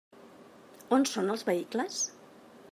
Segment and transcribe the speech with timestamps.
[0.97, 2.01] On són els vehicles?